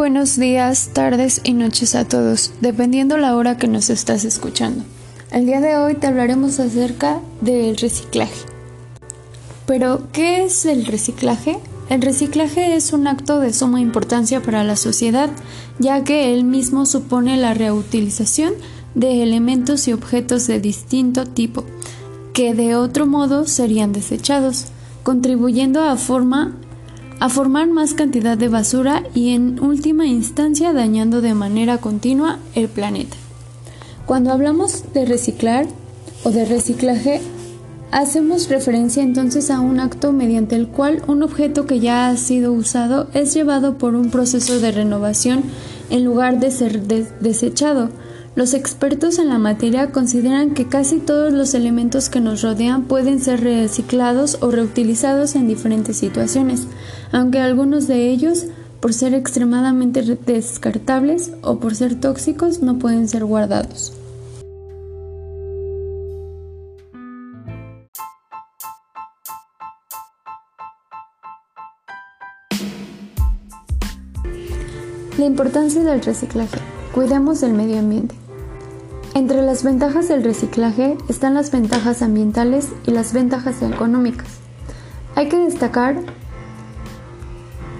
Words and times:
buenos 0.00 0.38
días, 0.38 0.92
tardes 0.94 1.42
y 1.44 1.52
noches 1.52 1.94
a 1.94 2.08
todos, 2.08 2.52
dependiendo 2.62 3.18
la 3.18 3.36
hora 3.36 3.58
que 3.58 3.68
nos 3.68 3.90
estás 3.90 4.24
escuchando. 4.24 4.82
El 5.30 5.44
día 5.44 5.60
de 5.60 5.76
hoy 5.76 5.94
te 5.94 6.06
hablaremos 6.06 6.58
acerca 6.58 7.20
del 7.42 7.76
reciclaje. 7.76 8.46
Pero, 9.66 10.08
¿qué 10.10 10.42
es 10.42 10.64
el 10.64 10.86
reciclaje? 10.86 11.58
El 11.90 12.00
reciclaje 12.00 12.76
es 12.76 12.94
un 12.94 13.08
acto 13.08 13.40
de 13.40 13.52
suma 13.52 13.82
importancia 13.82 14.40
para 14.40 14.64
la 14.64 14.76
sociedad, 14.76 15.28
ya 15.78 16.02
que 16.02 16.32
él 16.32 16.44
mismo 16.44 16.86
supone 16.86 17.36
la 17.36 17.52
reutilización 17.52 18.54
de 18.94 19.22
elementos 19.22 19.86
y 19.86 19.92
objetos 19.92 20.46
de 20.46 20.60
distinto 20.60 21.26
tipo, 21.26 21.66
que 22.32 22.54
de 22.54 22.74
otro 22.74 23.06
modo 23.06 23.46
serían 23.46 23.92
desechados, 23.92 24.68
contribuyendo 25.02 25.84
a 25.84 25.98
forma 25.98 26.56
a 27.20 27.28
formar 27.28 27.68
más 27.68 27.92
cantidad 27.92 28.36
de 28.36 28.48
basura 28.48 29.04
y 29.14 29.34
en 29.34 29.62
última 29.62 30.06
instancia 30.06 30.72
dañando 30.72 31.20
de 31.20 31.34
manera 31.34 31.78
continua 31.78 32.38
el 32.54 32.68
planeta. 32.68 33.16
Cuando 34.06 34.32
hablamos 34.32 34.92
de 34.94 35.04
reciclar 35.04 35.66
o 36.24 36.30
de 36.30 36.46
reciclaje, 36.46 37.20
hacemos 37.92 38.48
referencia 38.48 39.02
entonces 39.02 39.50
a 39.50 39.60
un 39.60 39.80
acto 39.80 40.12
mediante 40.12 40.56
el 40.56 40.66
cual 40.66 41.02
un 41.08 41.22
objeto 41.22 41.66
que 41.66 41.78
ya 41.78 42.08
ha 42.08 42.16
sido 42.16 42.52
usado 42.52 43.08
es 43.12 43.34
llevado 43.34 43.76
por 43.76 43.94
un 43.94 44.10
proceso 44.10 44.58
de 44.58 44.72
renovación 44.72 45.42
en 45.90 46.04
lugar 46.04 46.40
de 46.40 46.50
ser 46.50 46.80
desechado 46.80 47.90
los 48.36 48.54
expertos 48.54 49.18
en 49.18 49.28
la 49.28 49.38
materia 49.38 49.90
consideran 49.90 50.54
que 50.54 50.68
casi 50.68 50.98
todos 51.00 51.32
los 51.32 51.54
elementos 51.54 52.08
que 52.08 52.20
nos 52.20 52.42
rodean 52.42 52.84
pueden 52.84 53.18
ser 53.20 53.42
reciclados 53.42 54.38
o 54.40 54.52
reutilizados 54.52 55.34
en 55.34 55.48
diferentes 55.48 55.96
situaciones, 55.96 56.66
aunque 57.10 57.40
algunos 57.40 57.88
de 57.88 58.08
ellos, 58.10 58.46
por 58.78 58.94
ser 58.94 59.14
extremadamente 59.14 60.02
descartables 60.02 61.32
o 61.42 61.58
por 61.58 61.74
ser 61.74 62.00
tóxicos, 62.00 62.62
no 62.62 62.78
pueden 62.78 63.08
ser 63.08 63.24
guardados. 63.24 63.94
La 75.18 75.26
importancia 75.26 75.82
del 75.82 76.00
reciclaje. 76.00 76.79
Cuidemos 77.00 77.40
del 77.40 77.54
medio 77.54 77.78
ambiente. 77.78 78.14
Entre 79.14 79.40
las 79.40 79.64
ventajas 79.64 80.06
del 80.08 80.22
reciclaje 80.22 80.98
están 81.08 81.32
las 81.32 81.50
ventajas 81.50 82.02
ambientales 82.02 82.68
y 82.86 82.90
las 82.90 83.14
ventajas 83.14 83.62
económicas. 83.62 84.28
Hay 85.14 85.30
que 85.30 85.38
destacar 85.38 85.96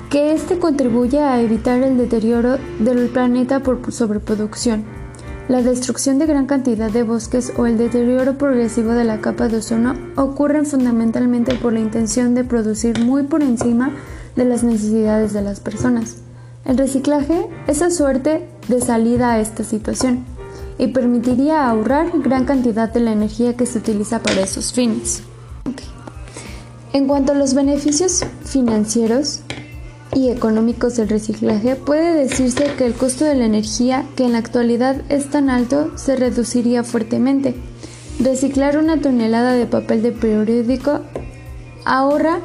que 0.09 0.33
este 0.33 0.59
contribuye 0.59 1.21
a 1.21 1.39
evitar 1.39 1.83
el 1.83 1.99
deterioro 1.99 2.57
del 2.79 3.11
planeta 3.11 3.61
por 3.61 3.93
sobreproducción, 3.93 4.85
la 5.49 5.61
destrucción 5.61 6.19
de 6.19 6.25
gran 6.25 6.47
cantidad 6.47 6.91
de 6.91 7.03
bosques 7.03 7.53
o 7.59 7.67
el 7.67 7.77
deterioro 7.77 8.39
progresivo 8.39 8.93
de 8.93 9.05
la 9.05 9.21
capa 9.21 9.49
de 9.49 9.59
ozono 9.59 9.97
ocurren 10.17 10.65
fundamentalmente 10.65 11.57
por 11.57 11.75
la 11.75 11.81
intención 11.81 12.35
de 12.35 12.45
producir 12.45 12.99
muy 13.05 13.25
por 13.25 13.43
encima 13.43 13.91
de 14.35 14.47
las 14.47 14.65
necesidades 14.65 15.35
de 15.35 15.43
las 15.43 15.61
personas. 15.61 16.23
El 16.65 16.77
reciclaje 16.77 17.49
es 17.67 17.81
la 17.81 17.91
suerte 17.91 18.47
de 18.69 18.81
salida 18.81 19.33
a 19.33 19.41
esta 19.41 19.65
situación 19.65 20.25
y 20.79 20.89
permitiría 20.89 21.69
ahorrar 21.69 22.11
gran 22.21 22.45
cantidad 22.45 22.93
de 22.93 23.01
la 23.01 23.13
energía 23.13 23.57
que 23.57 23.67
se 23.67 23.79
utiliza 23.79 24.21
para 24.21 24.43
esos 24.43 24.73
fines. 24.73 25.23
En 26.93 27.07
cuanto 27.07 27.33
a 27.33 27.35
los 27.37 27.55
beneficios 27.55 28.25
financieros 28.45 29.41
y 30.15 30.29
económicos 30.29 30.97
del 30.97 31.09
reciclaje, 31.09 31.77
puede 31.77 32.15
decirse 32.15 32.73
que 32.77 32.85
el 32.85 32.95
costo 32.95 33.25
de 33.25 33.37
la 33.37 33.45
energía, 33.45 34.05
que 34.17 34.25
en 34.25 34.33
la 34.33 34.39
actualidad 34.39 35.03
es 35.09 35.31
tan 35.31 35.51
alto, 35.51 35.97
se 35.97 36.17
reduciría 36.17 36.83
fuertemente. 36.83 37.55
Reciclar 38.19 38.77
una 38.77 39.01
tonelada 39.01 39.53
de 39.53 39.67
papel 39.67 40.03
de 40.03 40.13
periódico 40.13 41.01
ahorra 41.85 42.41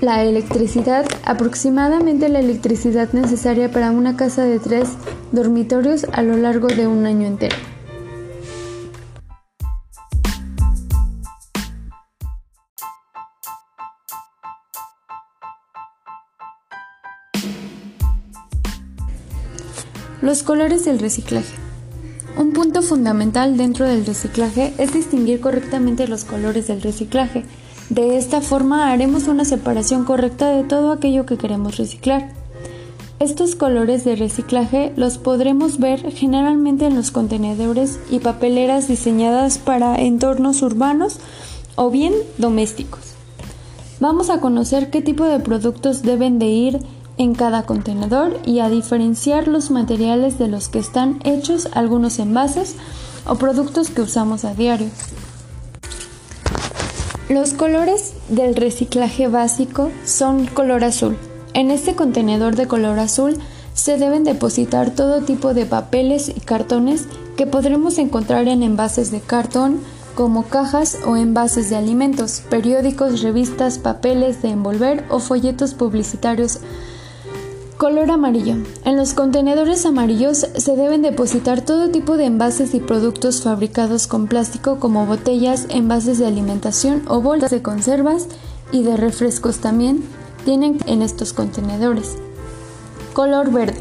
la 0.00 0.22
electricidad, 0.22 1.06
aproximadamente 1.24 2.28
la 2.28 2.40
electricidad 2.40 3.12
necesaria 3.12 3.70
para 3.70 3.90
una 3.90 4.16
casa 4.16 4.44
de 4.44 4.58
tres 4.58 4.88
dormitorios 5.32 6.06
a 6.12 6.22
lo 6.22 6.36
largo 6.36 6.68
de 6.68 6.86
un 6.86 7.06
año 7.06 7.26
entero. 7.26 7.56
Los 20.22 20.42
colores 20.42 20.84
del 20.84 20.98
reciclaje. 20.98 21.54
Un 22.36 22.52
punto 22.52 22.82
fundamental 22.82 23.56
dentro 23.56 23.86
del 23.86 24.06
reciclaje 24.06 24.72
es 24.78 24.92
distinguir 24.92 25.40
correctamente 25.40 26.06
los 26.06 26.24
colores 26.24 26.68
del 26.68 26.82
reciclaje. 26.82 27.44
De 27.90 28.16
esta 28.16 28.40
forma 28.40 28.92
haremos 28.92 29.26
una 29.26 29.44
separación 29.44 30.04
correcta 30.04 30.48
de 30.50 30.62
todo 30.62 30.92
aquello 30.92 31.26
que 31.26 31.36
queremos 31.36 31.76
reciclar. 31.76 32.32
Estos 33.18 33.56
colores 33.56 34.04
de 34.04 34.14
reciclaje 34.14 34.92
los 34.94 35.18
podremos 35.18 35.80
ver 35.80 36.12
generalmente 36.12 36.86
en 36.86 36.94
los 36.94 37.10
contenedores 37.10 37.98
y 38.08 38.20
papeleras 38.20 38.86
diseñadas 38.86 39.58
para 39.58 39.96
entornos 39.96 40.62
urbanos 40.62 41.18
o 41.74 41.90
bien 41.90 42.14
domésticos. 42.38 43.00
Vamos 43.98 44.30
a 44.30 44.40
conocer 44.40 44.90
qué 44.90 45.02
tipo 45.02 45.24
de 45.24 45.40
productos 45.40 46.02
deben 46.02 46.38
de 46.38 46.46
ir 46.46 46.78
en 47.18 47.34
cada 47.34 47.64
contenedor 47.64 48.38
y 48.46 48.60
a 48.60 48.68
diferenciar 48.68 49.48
los 49.48 49.72
materiales 49.72 50.38
de 50.38 50.46
los 50.46 50.68
que 50.68 50.78
están 50.78 51.18
hechos 51.24 51.68
algunos 51.72 52.20
envases 52.20 52.76
o 53.26 53.34
productos 53.34 53.90
que 53.90 54.02
usamos 54.02 54.44
a 54.44 54.54
diario. 54.54 54.90
Los 57.30 57.54
colores 57.54 58.14
del 58.28 58.56
reciclaje 58.56 59.28
básico 59.28 59.92
son 60.04 60.46
color 60.48 60.82
azul. 60.82 61.16
En 61.54 61.70
este 61.70 61.94
contenedor 61.94 62.56
de 62.56 62.66
color 62.66 62.98
azul 62.98 63.38
se 63.72 63.98
deben 63.98 64.24
depositar 64.24 64.90
todo 64.90 65.20
tipo 65.20 65.54
de 65.54 65.64
papeles 65.64 66.28
y 66.28 66.40
cartones 66.40 67.04
que 67.36 67.46
podremos 67.46 67.98
encontrar 67.98 68.48
en 68.48 68.64
envases 68.64 69.12
de 69.12 69.20
cartón, 69.20 69.78
como 70.16 70.48
cajas 70.48 70.98
o 71.06 71.16
envases 71.16 71.70
de 71.70 71.76
alimentos, 71.76 72.42
periódicos, 72.50 73.22
revistas, 73.22 73.78
papeles 73.78 74.42
de 74.42 74.48
envolver 74.48 75.04
o 75.08 75.20
folletos 75.20 75.74
publicitarios 75.74 76.58
Color 77.80 78.10
amarillo. 78.10 78.56
En 78.84 78.98
los 78.98 79.14
contenedores 79.14 79.86
amarillos 79.86 80.46
se 80.54 80.76
deben 80.76 81.00
depositar 81.00 81.62
todo 81.62 81.88
tipo 81.88 82.18
de 82.18 82.26
envases 82.26 82.74
y 82.74 82.78
productos 82.78 83.40
fabricados 83.40 84.06
con 84.06 84.26
plástico 84.26 84.78
como 84.78 85.06
botellas, 85.06 85.64
envases 85.70 86.18
de 86.18 86.26
alimentación 86.26 87.02
o 87.08 87.22
bolsas 87.22 87.52
de 87.52 87.62
conservas 87.62 88.26
y 88.70 88.82
de 88.82 88.98
refrescos 88.98 89.60
también 89.60 90.04
tienen 90.44 90.76
en 90.84 91.00
estos 91.00 91.32
contenedores. 91.32 92.18
Color 93.14 93.50
verde. 93.50 93.80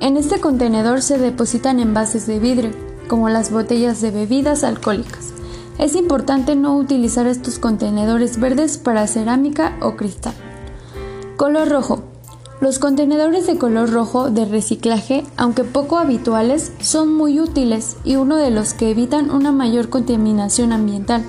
En 0.00 0.16
este 0.16 0.40
contenedor 0.40 1.02
se 1.02 1.18
depositan 1.18 1.80
envases 1.80 2.28
de 2.28 2.38
vidrio, 2.38 2.70
como 3.08 3.30
las 3.30 3.50
botellas 3.50 4.00
de 4.00 4.12
bebidas 4.12 4.62
alcohólicas. 4.62 5.32
Es 5.78 5.96
importante 5.96 6.54
no 6.54 6.76
utilizar 6.76 7.26
estos 7.26 7.58
contenedores 7.58 8.38
verdes 8.38 8.78
para 8.78 9.08
cerámica 9.08 9.76
o 9.80 9.96
cristal. 9.96 10.34
Color 11.36 11.68
rojo. 11.68 12.13
Los 12.64 12.78
contenedores 12.78 13.46
de 13.46 13.58
color 13.58 13.90
rojo 13.90 14.30
de 14.30 14.46
reciclaje, 14.46 15.22
aunque 15.36 15.64
poco 15.64 15.98
habituales, 15.98 16.72
son 16.80 17.12
muy 17.12 17.38
útiles 17.38 17.98
y 18.04 18.16
uno 18.16 18.36
de 18.36 18.50
los 18.50 18.72
que 18.72 18.90
evitan 18.90 19.30
una 19.30 19.52
mayor 19.52 19.90
contaminación 19.90 20.72
ambiental. 20.72 21.22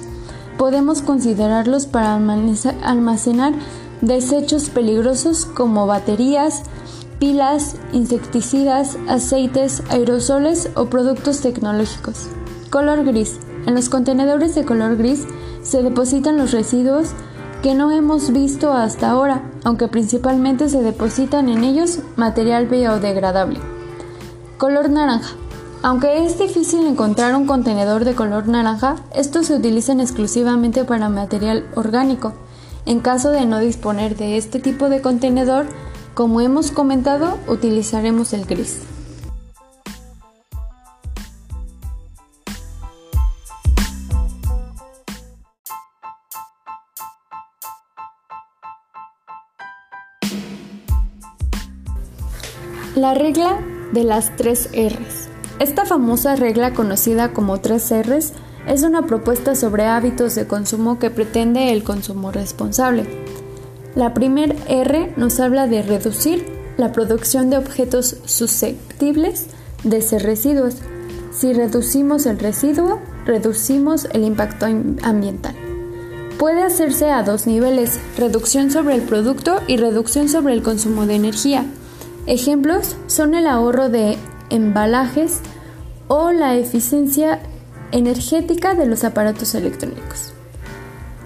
Podemos 0.57 1.01
considerarlos 1.01 1.87
para 1.87 2.15
almacenar 2.15 3.53
desechos 3.99 4.69
peligrosos 4.69 5.45
como 5.45 5.87
baterías, 5.87 6.61
pilas, 7.19 7.75
insecticidas, 7.91 8.97
aceites, 9.09 9.83
aerosoles 9.89 10.69
o 10.75 10.85
productos 10.85 11.41
tecnológicos. 11.41 12.27
Color 12.69 13.03
gris. 13.03 13.39
En 13.65 13.75
los 13.75 13.89
contenedores 13.89 14.55
de 14.55 14.63
color 14.63 14.95
gris 14.95 15.25
se 15.63 15.83
depositan 15.83 16.37
los 16.37 16.53
residuos 16.53 17.09
que 17.65 17.73
no 17.73 17.89
hemos 17.89 18.31
visto 18.31 18.73
hasta 18.73 19.09
ahora, 19.09 19.41
aunque 19.63 19.87
principalmente 19.87 20.69
se 20.69 20.83
depositan 20.83 21.49
en 21.49 21.63
ellos 21.63 21.97
material 22.15 22.67
biodegradable. 22.67 23.59
Color 24.59 24.91
naranja. 24.91 25.33
Aunque 25.81 26.23
es 26.23 26.37
difícil 26.37 26.85
encontrar 26.85 27.35
un 27.35 27.47
contenedor 27.47 28.05
de 28.05 28.13
color 28.13 28.47
naranja, 28.47 28.97
estos 29.15 29.47
se 29.47 29.55
utilizan 29.55 29.99
exclusivamente 29.99 30.83
para 30.83 31.09
material 31.09 31.65
orgánico. 31.73 32.33
En 32.85 32.99
caso 32.99 33.31
de 33.31 33.47
no 33.47 33.57
disponer 33.57 34.15
de 34.15 34.37
este 34.37 34.59
tipo 34.59 34.87
de 34.87 35.01
contenedor, 35.01 35.65
como 36.13 36.41
hemos 36.41 36.69
comentado, 36.69 37.39
utilizaremos 37.47 38.33
el 38.33 38.45
gris. 38.45 38.83
La 52.95 53.13
regla 53.13 53.59
de 53.91 54.05
las 54.05 54.37
tres 54.37 54.69
R's. 54.71 55.27
Esta 55.59 55.83
famosa 55.83 56.37
regla 56.37 56.73
conocida 56.73 57.33
como 57.33 57.59
tres 57.59 57.91
R's 57.91 58.31
es 58.69 58.83
una 58.83 59.05
propuesta 59.05 59.53
sobre 59.53 59.83
hábitos 59.83 60.33
de 60.33 60.47
consumo 60.47 60.97
que 60.97 61.09
pretende 61.09 61.73
el 61.73 61.83
consumo 61.83 62.31
responsable. 62.31 63.05
La 63.95 64.13
primer 64.13 64.55
R 64.69 65.11
nos 65.17 65.41
habla 65.41 65.67
de 65.67 65.81
reducir 65.81 66.47
la 66.77 66.93
producción 66.93 67.49
de 67.49 67.57
objetos 67.57 68.15
susceptibles 68.23 69.47
de 69.83 70.01
ser 70.01 70.23
residuos. 70.23 70.75
Si 71.33 71.51
reducimos 71.51 72.25
el 72.25 72.39
residuo, 72.39 73.01
reducimos 73.25 74.07
el 74.13 74.23
impacto 74.23 74.67
ambiental. 74.67 75.53
Puede 76.39 76.63
hacerse 76.63 77.11
a 77.11 77.23
dos 77.23 77.45
niveles, 77.45 77.99
reducción 78.17 78.71
sobre 78.71 78.95
el 78.95 79.01
producto 79.01 79.59
y 79.67 79.75
reducción 79.75 80.29
sobre 80.29 80.53
el 80.53 80.63
consumo 80.63 81.05
de 81.05 81.15
energía. 81.15 81.65
Ejemplos 82.27 82.95
son 83.05 83.35
el 83.35 83.45
ahorro 83.45 83.89
de 83.89 84.17
embalajes 84.49 85.41
o 86.07 86.31
la 86.31 86.55
eficiencia 86.55 87.39
energética 87.91 88.73
de 88.73 88.87
los 88.87 89.03
aparatos 89.03 89.53
electrónicos. 89.53 90.33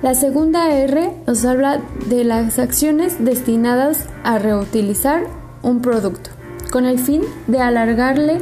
La 0.01 0.13
segunda 0.13 0.71
R 0.71 1.13
nos 1.25 1.45
habla 1.45 1.79
de 2.07 2.25
las 2.25 2.59
acciones 2.59 3.23
destinadas 3.23 4.07
a 4.23 4.39
reutilizar 4.39 5.23
un 5.61 5.81
producto, 5.81 6.31
con 6.69 6.85
el 6.85 6.99
fin 6.99 7.21
de 7.47 7.61
alargarle 7.61 8.39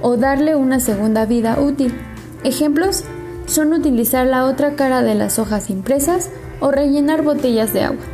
o 0.00 0.16
darle 0.16 0.56
una 0.56 0.80
segunda 0.80 1.24
vida 1.24 1.60
útil. 1.60 1.94
Ejemplos 2.42 3.04
son 3.46 3.72
utilizar 3.72 4.26
la 4.26 4.46
otra 4.46 4.74
cara 4.74 5.02
de 5.02 5.14
las 5.14 5.38
hojas 5.38 5.70
impresas 5.70 6.30
o 6.58 6.72
rellenar 6.72 7.22
botellas 7.22 7.72
de 7.72 7.82
agua. 7.82 8.04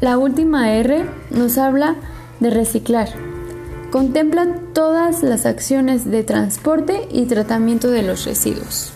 La 0.00 0.18
última 0.18 0.72
R 0.72 1.06
nos 1.30 1.56
habla 1.58 1.92
de 1.92 2.17
reciclar. 2.40 3.08
Contempla 3.90 4.46
todas 4.74 5.22
las 5.22 5.46
acciones 5.46 6.04
de 6.10 6.22
transporte 6.22 7.08
y 7.10 7.26
tratamiento 7.26 7.90
de 7.90 8.02
los 8.02 8.24
residuos. 8.24 8.92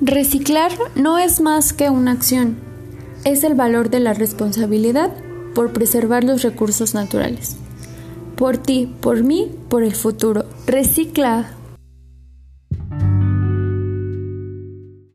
Reciclar 0.00 0.72
no 0.96 1.18
es 1.18 1.40
más 1.40 1.72
que 1.72 1.88
una 1.88 2.10
acción, 2.12 2.56
es 3.24 3.44
el 3.44 3.54
valor 3.54 3.88
de 3.88 4.00
la 4.00 4.14
responsabilidad 4.14 5.12
por 5.54 5.72
preservar 5.72 6.24
los 6.24 6.42
recursos 6.42 6.92
naturales. 6.92 7.61
Por 8.36 8.58
ti, 8.58 8.92
por 9.00 9.22
mí, 9.22 9.50
por 9.68 9.82
el 9.82 9.94
futuro. 9.94 10.44
Recicla. 10.66 11.56